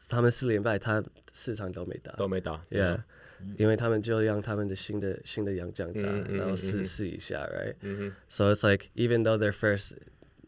[0.08, 3.04] 他们四连败，他。”四场都没打，都没打，Yeah，、
[3.40, 9.94] 嗯、因为他们就让他们的新的新的洋将打，嗯、然后试试一下，Right？、嗯、So it's like even though they're first,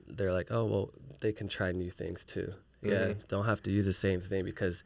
[0.07, 2.55] they're like, oh well, they can try new things too.
[2.81, 4.81] Yeah, don't have to use the same thing because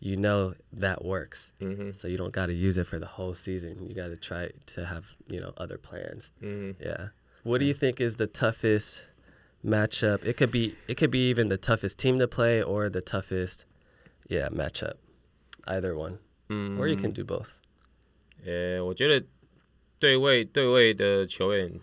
[0.00, 1.52] you know that works.
[1.60, 1.92] Mm-hmm.
[1.92, 3.86] So you don't got to use it for the whole season.
[3.88, 6.32] You got to try to have you know other plans.
[6.42, 6.82] Mm-hmm.
[6.82, 7.08] Yeah.
[7.42, 9.06] What do you think is the toughest
[9.64, 10.24] matchup?
[10.24, 13.64] It could be it could be even the toughest team to play or the toughest,
[14.28, 14.94] yeah, matchup.
[15.68, 16.80] Either one, mm-hmm.
[16.80, 17.22] or you can mm-hmm.
[17.22, 17.58] do both.
[18.44, 19.26] 呃，我觉得
[19.98, 21.80] 对位对位的球员，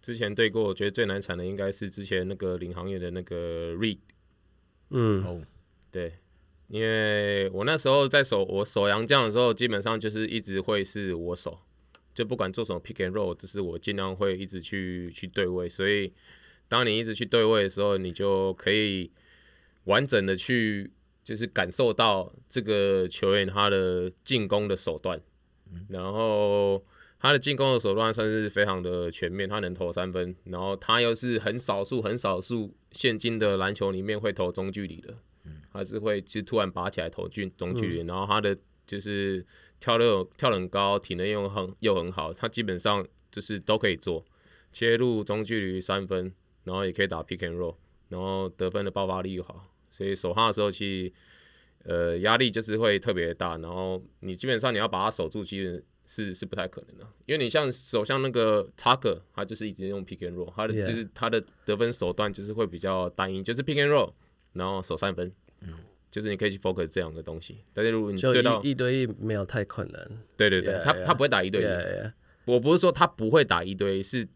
[0.00, 3.98] 之前对过，我觉得最难缠的应该是之前那个领航员的那个 Reed。
[4.88, 5.42] 嗯，哦，
[5.90, 6.14] 对。
[6.68, 11.58] 因为我那时候在守我守洋将的时候，基本上就是一直会是我守，
[12.14, 15.68] 就不管做什么 pick and roll，就是我尽量会一直去去对位。
[15.68, 16.12] 所以
[16.68, 19.10] 当你一直去对位的时候，你就可以
[19.84, 20.90] 完整的去。
[21.26, 25.20] 就是感受到这个球员他的进攻的手段，
[25.88, 26.80] 然后
[27.18, 35.16] 他的进攻的手段算是非常的全面，他能投三分，然后他又是很少数很少数现今的篮球里面会投中距离的，
[35.76, 39.44] 他是会就突然拔起来投距中距离，然后他的就是
[39.78, 44.24] 跳的跳得很高，体能又很又很好，他基本上就是都可以做。
[44.72, 46.30] 切入中距离三分，
[46.64, 47.74] 然后也可以打 pick and roll，
[48.10, 51.12] 然后得分的爆发力又好，所以守他的时候其实
[51.84, 64.12] 呃压力就是会特别大，然后你基本上你要把他守住，其实是是不太可能的，因为你像守像那个查克，他就是一直用 pick and roll，他的就是他的得分手段就是会比较单一，就是 pick and roll，
[64.52, 65.45] 然后守三分，嗯，
[66.16, 72.12] 就是你可以去 focus 这样的东西，但是如果你对到一对一没有太困难，对对对，yeah, 他他不会打一对一，yeah, yeah.
[72.46, 74.26] 我不是说他不会打一对一，是。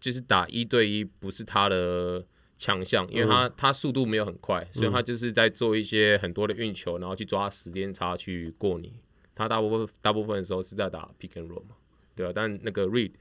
[0.00, 2.24] 就是打一对一不是他的
[2.56, 8.94] 强项，因为他他速度没有很快，所以他就是在做一些很多的运球，然后去抓时间差去过你。
[9.34, 11.76] 他大部分大部分的时候是在打 pick and roll 嘛，
[12.16, 12.32] 对吧？
[12.34, 13.12] 但那个 read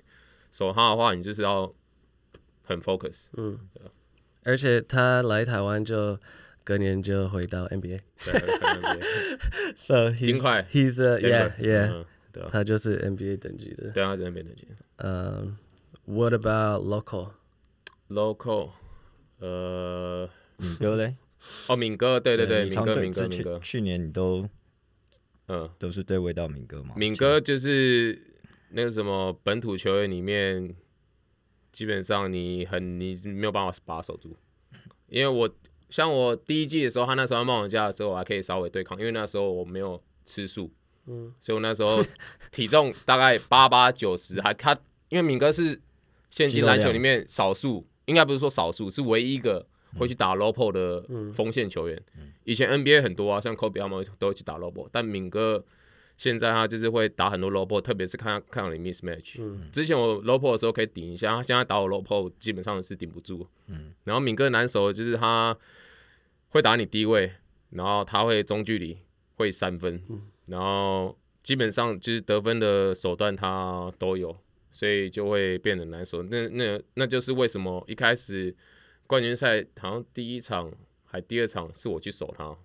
[0.49, 1.69] 守他的话，你就是要
[2.63, 3.85] 很 focus，嗯，对。
[3.85, 3.91] 啊
[4.45, 6.17] 而且他来台湾就
[6.63, 8.33] 隔年就回到 NBA，对，
[9.75, 14.67] So 金块，He's a yeah yeah，对，他就是 NBA 等级的，对，他是 NBA 等级，
[14.97, 15.57] 嗯。
[16.05, 17.33] What about local?
[18.09, 18.71] Local，
[19.37, 21.15] 呃，敏哥嘞？
[21.67, 23.59] 哦，敏哥，对对对，敏哥，敏哥，敏哥。
[23.59, 24.49] 去年你都，
[25.49, 26.95] 嗯，都是对位到敏哥吗？
[26.97, 28.19] 敏哥就是
[28.71, 30.75] 那个什么本土球员里面，
[31.71, 34.35] 基本上你很你没有办法把他守住，
[35.09, 35.47] 因为我
[35.89, 40.71] 像我第一季的时候，他那时候冒冷加的时候，我还可以稍微对抗，因为那时候我没有吃素，
[41.07, 42.03] 嗯，所以我那时候
[42.51, 44.77] 体重大概八八九十，还他
[45.09, 45.79] 因为敏哥是。
[46.31, 49.65] 现今篮球里面少数，应该不是说少数，是唯一一个
[49.97, 51.99] 会去打 low post 的锋线球员。
[52.43, 55.65] 以前 NBA 很多啊，像 Kobe 他们都会去打 low post，但敏哥
[56.17, 59.41] 现在他就是会打很多 low post，特别是看看到你 mismatch。
[59.71, 63.47] 之前我 low post 的时候可以顶一下，他现在打我 low post 基本上是顶不住。
[63.65, 65.57] 嗯然后敏哥难守就是他
[66.49, 67.31] 会打你低位，
[67.69, 68.97] 然后他会中距离
[69.35, 70.03] 会三分，
[70.47, 74.37] 然后基本上就是得分的手段他都有。
[74.71, 78.55] 所以就会变得难受，那那那就是为什么一开始
[79.07, 80.71] 冠军赛好像第一场
[81.03, 82.55] 还第二场是我去守他，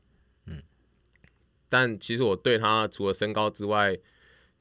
[0.45, 0.63] 嗯，
[1.67, 3.97] 但其实我对他除了身高之外，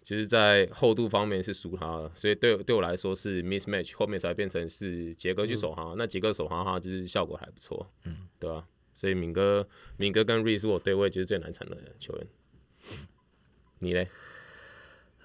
[0.02, 8.66] 其实在厚度方面是输他的，所以对对我来说是 mismatch，后面才变成是杰哥去守他，嗯、那杰哥守他，他就是效果还不错，嗯，对吧？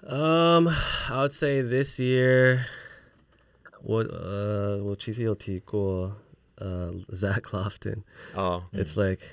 [0.03, 2.61] I would say this year，
[3.83, 6.15] 我呃我其实有提过
[6.55, 8.03] 呃 Zach Lofton。
[8.33, 8.65] 哦。
[8.73, 9.23] It's like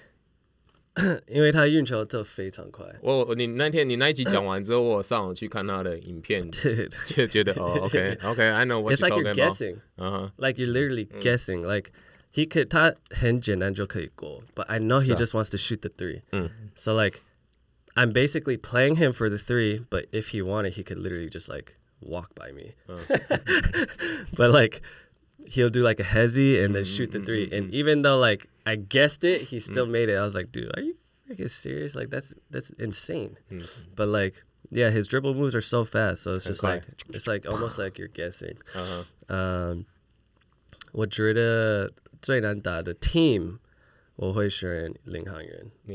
[1.28, 2.86] 因为他运球真的非常快。
[3.02, 6.50] 我你那天你那一集讲完之后，我上网去看他的影片，
[7.06, 9.34] 就觉得哦，OK OK，I know what you're talking about。
[9.34, 9.76] It's like you're guessing.
[9.96, 10.30] Uh huh.
[10.38, 11.62] Like you're literally guessing.
[11.66, 11.90] Like
[12.36, 16.20] he could 他很简单就可以 go, but I know he just wants to shoot the three.
[16.74, 17.22] So like,
[17.96, 21.48] I'm basically playing him for the three, but if he wanted, he could literally just
[21.48, 22.74] like walk by me.
[22.90, 23.00] Oh.
[24.36, 24.82] but like,
[25.48, 27.46] he'll do like a hezi and then shoot the mm, mm, three.
[27.48, 30.16] Mm, and even though like I guessed it, he still made it.
[30.16, 30.94] I was like, dude, are you
[31.26, 31.94] freaking serious?
[31.94, 33.38] Like that's that's insane.
[33.94, 34.44] But like.
[34.68, 37.98] Yeah, his dribble moves are so fast, so it's just like it's like almost like
[37.98, 38.58] you're guessing.
[38.74, 39.04] Uh-huh.
[39.32, 39.86] Um,
[40.96, 41.90] what Jordan
[42.20, 42.94] 最难打的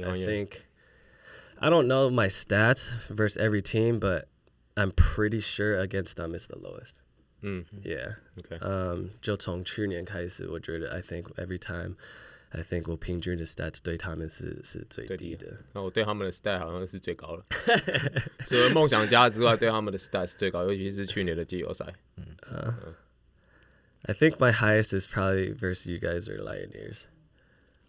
[0.04, 0.66] I think
[1.58, 4.28] I don't know my stats versus every team, but
[4.76, 7.02] I'm pretty sure against them it's the lowest.
[7.44, 7.66] Mm.
[7.84, 8.16] Yeah.
[8.40, 8.60] Okay.
[8.60, 11.96] Um，就从去年开始，我觉得 I think every time
[12.50, 15.48] I think 我平均的 stats 对他们是是最低的。
[15.74, 16.60] 那我对他们的 stat
[19.92, 21.86] the stats 最高，尤其是去年的季后赛。
[22.18, 22.26] 嗯，
[24.06, 27.06] I think my highest is probably versus you guys or Lioneers.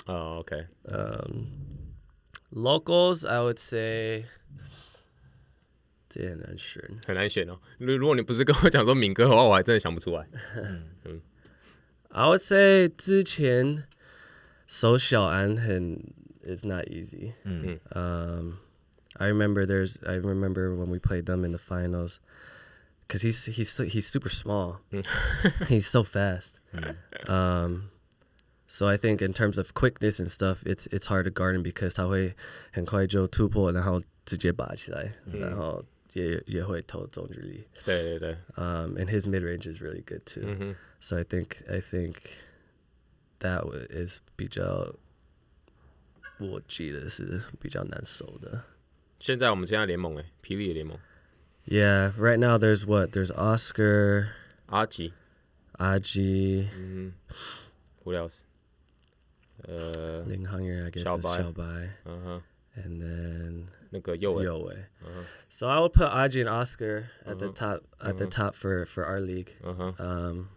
[0.07, 0.67] Oh, okay.
[0.91, 1.49] Um,
[2.51, 4.27] locals, I would say
[12.11, 13.85] i would say 之前
[14.67, 16.13] 首小安很
[16.45, 17.35] it's not easy.
[17.93, 18.59] Um,
[19.19, 22.21] I remember there's I remember when we played them in the finals
[23.13, 24.81] because he's he's he's super small.
[24.91, 25.01] Hmm.
[25.69, 26.61] he's so fast.
[26.73, 27.31] Hmm.
[27.31, 27.91] Um,
[28.67, 31.63] so I think in terms of quickness and stuff, it's it's hard to guard him
[31.63, 32.35] because 他会
[32.73, 37.63] 很快就突破，然后直接拔起来，然后也也会投中距离。
[37.85, 38.33] 对对对。
[38.57, 38.97] Um, hmm.
[38.97, 40.47] and his mid range is really good too.
[40.47, 40.73] Mm-hmm.
[41.01, 42.15] So I think I think
[43.41, 44.95] that is 比较
[46.39, 48.65] 我记得是比较难守的。
[49.21, 50.99] 现在我们现在联盟哎，霹雳联盟。
[51.65, 53.13] yeah, right now there's what?
[53.13, 54.31] There's Oscar.
[54.69, 55.13] Achi.
[55.79, 56.69] Aji.
[56.69, 57.09] Mm-hmm.
[58.05, 58.45] Who else?
[59.69, 62.41] Uh, Ling I guess, Xiao is Uh-huh.
[62.75, 64.45] And then 那个右位。
[64.45, 64.75] 右位。
[65.05, 65.25] Uh-huh.
[65.49, 67.39] So I would put Aji and Oscar at uh-huh.
[67.39, 68.13] the top at uh-huh.
[68.15, 69.57] the top for for our league.
[69.63, 69.93] Uh-huh.
[69.99, 70.49] Um,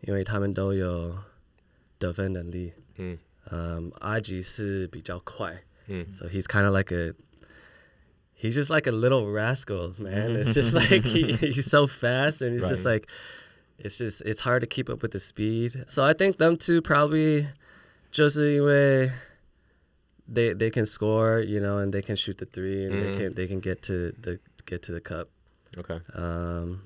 [0.00, 1.18] 因为他们都有
[1.98, 2.72] 得分能力。
[2.96, 3.18] 嗯。
[3.50, 3.88] Um, hmm.
[4.00, 4.42] Aji
[5.86, 6.12] hmm.
[6.12, 7.14] So he's kind of like a
[8.36, 10.36] he's just like a little rascal, man.
[10.36, 12.68] It's just like he, he's so fast, and it's right.
[12.68, 13.10] just like
[13.78, 15.84] it's just it's hard to keep up with the speed.
[15.88, 17.48] So I think them two probably
[18.12, 19.12] just anyway
[20.28, 23.00] they they can score, you know, and they can shoot the three, and mm.
[23.00, 23.18] they mm-hmm.
[23.18, 25.28] can they can get to the get to the cup.
[25.78, 26.00] Okay.
[26.14, 26.82] Um,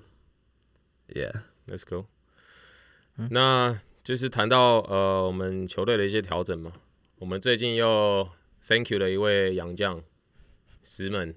[1.15, 1.33] yeah.
[1.67, 2.07] That's cool.
[3.31, 6.73] 那就是谈到呃我们球队的一些调整嘛，
[7.19, 8.29] 我们最近又
[8.67, 10.03] thank you 了一位洋将
[10.83, 11.35] 石门，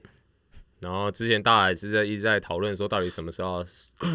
[0.79, 3.65] 然后之前大海是在一直在讨论说到底什么时候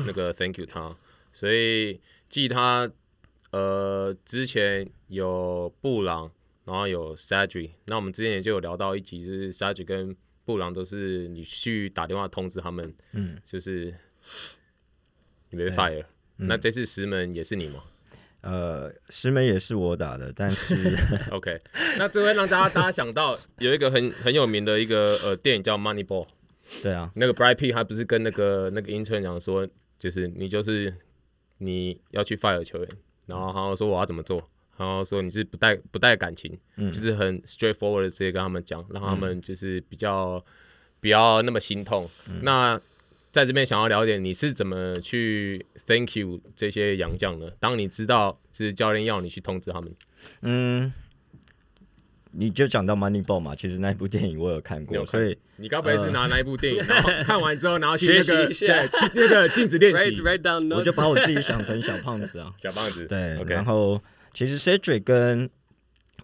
[0.06, 0.96] 那个 Thank you 他，
[1.32, 2.90] 所以记他
[3.50, 6.30] 呃之前有布朗，
[6.64, 13.94] 然后有 Sadri，那我们之前也就有聊到一集，就是 Sadri 跟布朗都是你去打电话通知他们，嗯，就是
[15.50, 16.04] 你被 fire，、
[16.36, 17.84] 那这次石门也是你吗
[18.40, 20.96] 呃，石门也是我打的，但是？
[21.33, 21.59] OK，
[21.98, 26.27] 那这会让大家大家想到有一个很很有名的一个呃电影叫 Moneyball，
[26.83, 29.66] 对啊，那个 Brad Pitt 他不是跟那个那个 intern 讲说，
[29.98, 30.94] 就是你就是
[31.59, 32.88] 你要去 fire 球员，
[33.27, 40.42] 然后他说我要怎么做，然后说你是不带不带感情，嗯就是很 straightforward 的直接跟他们讲，让他们就是比较
[41.01, 42.09] 不要那么心痛。
[42.42, 42.81] 那
[43.38, 47.48] 在这边想要了解你是怎么去 thank you 这些洋将呢？
[47.61, 49.94] 当你知道是教练要你去通知他们，
[50.42, 50.92] 嗯，
[52.33, 55.11] 你就讲到 Moneyball 嘛，其实那部电影我有看过，有看。
[55.12, 58.85] 所以你该不会是拿那一部电影，然后 看完之后，然后去那个学习一下。
[58.87, 60.20] 对去这个 镜子练习.
[60.74, 62.53] 我就把我自己想成小胖子啊。
[62.59, 64.03] 小胖子，对，OK，然后
[64.35, 65.48] 其实 Cedric 跟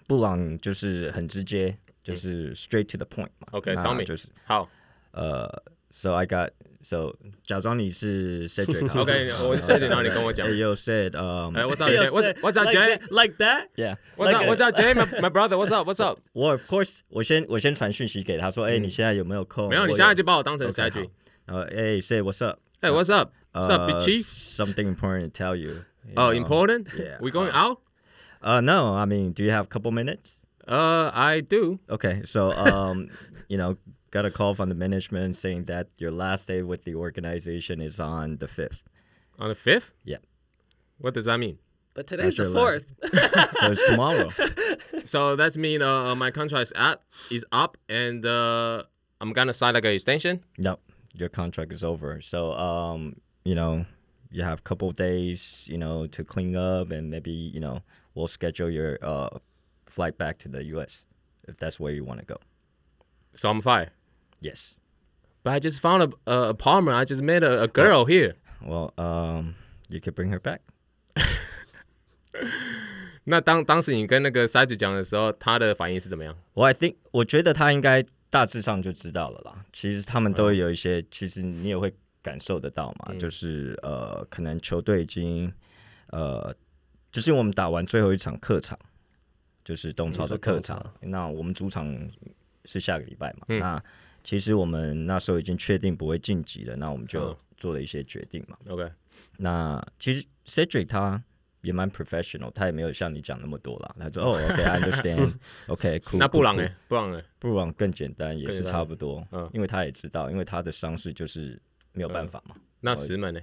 [0.09, 3.48] 布朗就是很直接，就是 straight to the point 嘛。
[3.53, 4.68] OK，那 tell me 就是好。
[5.12, 5.48] 呃
[5.90, 6.50] ，so I got
[6.84, 7.16] So
[7.46, 8.88] 假装你是 Cedric.
[8.90, 10.46] Okay, 我 Cedric，然后你跟我讲。
[10.46, 11.12] Hey, yo, Ced.
[11.16, 11.54] Um.
[11.56, 12.10] Hey, what's up, Jay?
[12.10, 12.66] What's What's up,
[13.10, 13.68] Like that?
[13.76, 13.96] Yeah.
[14.16, 14.46] What's up?
[14.46, 15.56] What's up, My my brother.
[15.56, 15.86] What's up?
[15.86, 16.18] What's up?
[16.34, 19.70] 我 of course 我先我先传讯息给他说，哎，你现在有没有空？
[19.70, 21.08] 没有，你现在就把我当成 Cedric。
[21.46, 22.58] 呃，哎，Ced, what's up?
[22.82, 23.30] Hey, what's up?
[23.52, 24.22] What's up, bitchy?
[24.22, 25.84] Something important to tell you.
[26.16, 26.88] Oh, important?
[26.98, 27.18] Yeah.
[27.20, 27.78] We going out?
[28.42, 28.94] Uh, no.
[28.94, 30.40] I mean, do you have a couple minutes?
[30.68, 31.78] Uh, I do.
[31.88, 33.08] Okay, so um,
[33.48, 33.76] you know,
[34.14, 37.98] got a call from the management saying that your last day with the organization is
[37.98, 38.85] on the fifth.
[39.40, 39.92] On the fifth?
[40.05, 40.18] Yeah.
[40.98, 41.59] What does that mean?
[41.94, 42.87] But today's the That's your fourth.
[43.61, 44.31] So it's tomorrow.
[45.05, 48.85] So that mean uh my contract is at is up and uh
[49.20, 50.44] I'm gonna sign like an extension.
[50.59, 50.79] no,
[51.12, 52.20] your contract is over.
[52.20, 53.85] So um, you know,
[54.31, 57.83] you have a couple of days, you know, to clean up and maybe you know
[58.14, 59.31] we'll schedule your uh
[59.87, 61.07] flight back to the U.S.
[61.48, 62.37] if that's where you want to go.
[63.35, 63.90] So I'm fired.
[64.44, 64.78] Yes.
[65.42, 66.96] But I just found a a apartment.
[66.96, 68.37] I just met a, a girl here.
[68.61, 69.57] Well, um,
[69.88, 70.61] you could bring her back.
[73.24, 79.64] 那当当时你跟那个 Side 讲的时候，他的反应是怎么样？Well, I think 我觉得他应该大致上就知道了啦。
[79.72, 85.50] 其实他们都有一些，其实你也会感受得到嘛，就是呃，可能球队已经
[86.09, 86.54] 呃，
[87.12, 88.78] 就是我们打完最后一场客场，
[89.64, 92.11] 就是东超的客场，那我们主场
[92.66, 93.83] 是下个礼拜嘛，那
[94.24, 98.56] 其实我们那时候已经确定不会晋级了，那我们就嗯做了一些决定嘛。
[98.68, 98.90] OK，
[99.37, 101.22] 那其实 Cedric 他
[101.60, 103.94] 也蛮 professional，他也没有像你讲那么多啦。
[103.98, 109.26] 他说：“哦，OK，I、understand，OK，cool、 那布朗呢，布朗呢，布朗更简单，也是差不多。
[109.30, 111.60] 嗯因为他也知道，因为他的伤势就是
[111.92, 112.56] 没有办法嘛。
[112.80, 113.40] 那石门呢？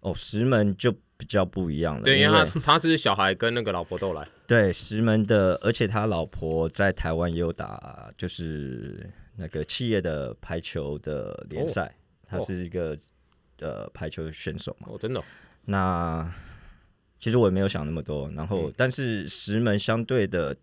[0.00, 4.26] 哦，石门就比较不一样了，对，因因为他 他是小孩跟那个老婆都来。
[4.46, 9.06] 对石门的，而且他老婆在台湾也有打，就是
[9.36, 11.94] 那个企业的排球的联赛，
[12.26, 12.96] 他是一个
[13.58, 14.88] 呃排球选手嘛。
[14.90, 15.24] 哦，真的哦。
[15.66, 16.34] 那
[17.20, 20.56] 其实我也没有想那么多，然后、但是石门相对的，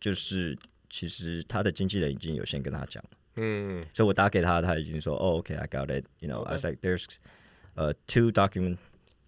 [0.00, 0.56] 就是
[0.88, 7.04] 其实他的经纪人已经有先跟他讲了，嗯所以我打给他，他已经说，哦，OK，I、got it，you know，I was like there's
[7.74, 8.78] 呃、two document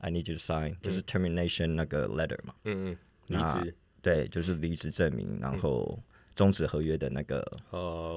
[0.02, 2.52] I need you to sign，、嗯、就是 termination 那个 letter 嘛。
[2.64, 2.96] 嗯嗯。
[3.28, 3.64] 那
[4.02, 6.02] 对，就是离职证明，然后
[6.34, 7.40] 终止合约的那个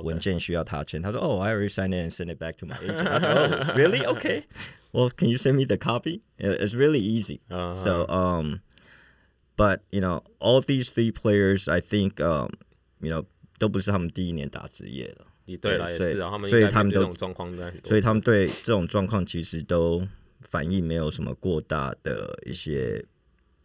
[0.04, 1.00] 文件需要他签。
[1.02, 4.04] 他说：“Oh, I already signed it and sent it back to my agent.” I said, oh, really?
[4.06, 4.46] Okay.
[4.92, 6.22] Well, can you send me the copy?
[6.40, 7.76] It's really easy." Uh-huh.
[7.76, 8.62] So, um,
[9.56, 12.50] but you know, all these three players, I think, um,
[13.00, 13.28] you know,
[20.50, 23.04] 反应没有什么过大的一些，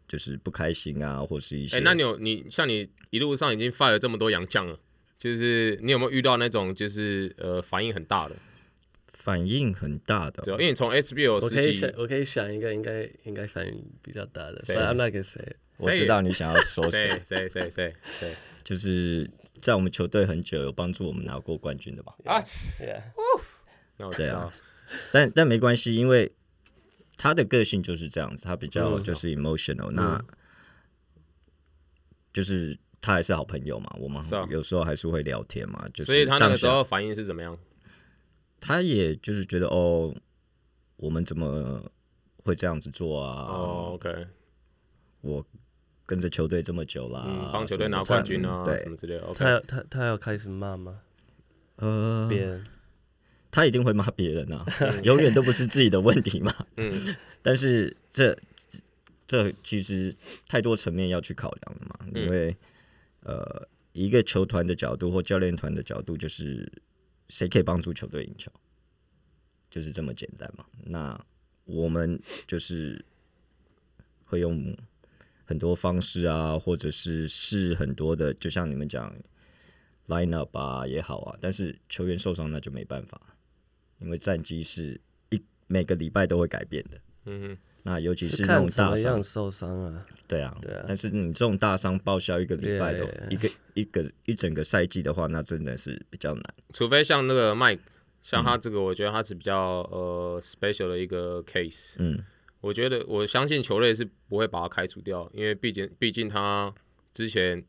[0.08, 1.76] 就是不开心啊，或是一些。
[1.76, 4.78] 哎、欸，那你有你像你一路上已经 fire 了这么多洋将了，
[5.18, 8.36] 就是你有没有遇到那种就是呃反应很大的？
[9.08, 14.60] 反应很大的，对，因为你从 SBL 我可以想，我可以想一个应该应该反应比较大的。
[14.68, 19.30] I'm not gonna say，我知道你想要说谁，谁谁谁谁，就是。
[19.60, 22.14] 在我们球队很久，有帮助我们拿过冠军的吧？
[22.24, 22.40] 啊，
[24.16, 24.50] 对啊，
[25.12, 26.32] 但但没关系，因为
[27.20, 30.24] 他的个性就是这样子，他比较就是 emotional，、嗯、那
[32.32, 37.58] 就是他还是好朋友嘛，我们有时候还是会聊天嘛，就是所以他那个时候反应是怎么样？
[38.58, 40.14] 他也就是觉得哦，
[40.96, 41.84] 我们怎么
[42.44, 43.44] 会这样子做啊？
[43.50, 44.26] 哦，OK，
[45.20, 45.44] 我。
[46.06, 49.22] 跟着球队这么久啦，帮、嗯、球队拿冠军啊，对什么之类的。
[49.26, 51.02] Okay、他他他要开始骂吗？
[51.76, 52.66] 呃，别人，
[53.50, 54.64] 他一定会骂别人啊，
[55.04, 56.54] 永远都不是自己的问题嘛。
[56.76, 58.36] 嗯， 但是这
[59.26, 60.14] 这其实
[60.48, 62.56] 太多层面要去考量了嘛，嗯、因为
[63.22, 66.70] 呃，一个球团的角度或教练团的角度，就是
[67.28, 68.50] 谁可以帮助球队赢球，
[69.70, 70.64] 就是这么简单嘛。
[70.84, 71.24] 那
[71.64, 73.04] 我们就是
[74.26, 74.76] 会用。
[75.44, 79.12] 很多方式啊，或者是试很多的，就像你们讲
[80.06, 83.20] line up 啊也好啊，但是球员受伤那就没办法，
[84.00, 87.00] 因为战绩是一每个礼拜都会改变的。
[87.26, 90.84] 嗯哼，那尤其是那种大伤受伤啊，对啊，对啊。
[90.88, 96.44] 但是你这种大伤报销一个礼拜的.一个一个一整个赛季的话，那真的是比较难。
[96.72, 97.80] 除非像那个 Mike，
[98.22, 101.94] 像他这个，我觉得他是比较、嗯、呃 special 的一个 case。
[101.98, 102.24] 嗯。
[102.62, 106.70] 我觉得我相信球队是不会把他开除掉，因为毕竟毕竟他
[107.10, 107.64] 之前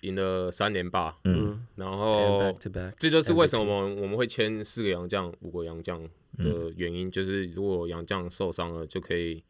[0.00, 6.02] 赢了三连霸，嗯，然后 back to back, 这就是为什么我们我们会签四个洋将、五个洋将
[6.38, 9.42] 的原因，嗯、就是如果洋将受伤了就可以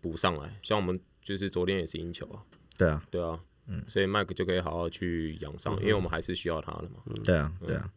[0.00, 0.58] 补上来。
[0.62, 2.42] 像我们就是昨天也是赢球啊，
[2.78, 7.90] 对啊，对啊，嗯，所以麦克就可以好好去养伤，嗯、因为我们还是需要他的嘛，嗯、对啊，对啊。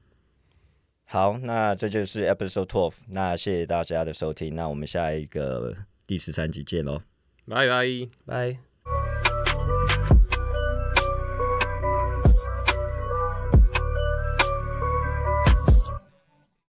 [1.05, 5.75] 好，那这就是 Episode Twelve，那谢谢大家的收听，那我们下一个。
[6.09, 7.03] 第十三集见喽，
[7.45, 7.85] 拜拜，
[8.25, 8.68] 拜。